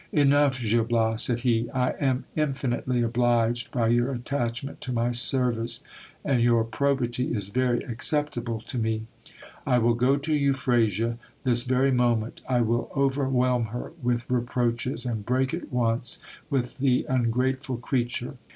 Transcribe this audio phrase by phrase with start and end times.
[0.13, 5.59] Enough, Gil Bias, said he, I am infinitely obliged by your attachment to my sen
[5.61, 5.83] ice,
[6.25, 9.05] and your probity is very acceptable to me.
[9.63, 15.23] I will go to Euphrasia this very moment I will overwhelm her with reproaches, and
[15.23, 16.17] break at once
[16.49, 18.37] with the ungrateful creature.